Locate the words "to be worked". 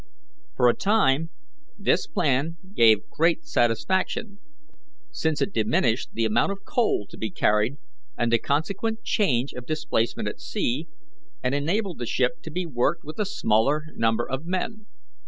12.41-13.03